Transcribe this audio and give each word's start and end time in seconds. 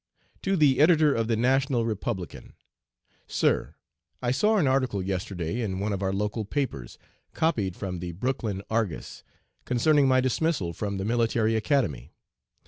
To 0.41 0.55
the 0.55 0.79
Editor 0.79 1.13
of 1.13 1.27
the 1.27 1.35
National 1.35 1.85
Republican: 1.85 2.55
"SIR: 3.27 3.75
I 4.19 4.31
saw 4.31 4.57
an 4.57 4.65
article 4.65 5.03
yesterday 5.03 5.61
in 5.61 5.77
one 5.77 5.93
of 5.93 6.01
our 6.01 6.11
local 6.11 6.43
papers, 6.43 6.97
copied 7.35 7.75
from 7.75 7.99
the 7.99 8.11
Brooklyn 8.13 8.63
Argus, 8.67 9.23
concerning 9.63 10.07
my 10.07 10.19
dismissal 10.19 10.73
from 10.73 10.97
the 10.97 11.05
Military 11.05 11.55
Academy. 11.55 12.13